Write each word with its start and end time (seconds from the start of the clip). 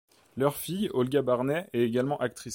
Leur 0.35 0.55
fille 0.55 0.89
Olga 0.95 1.21
Barnet 1.21 1.67
est 1.73 1.81
également 1.83 2.17
actrice. 2.19 2.49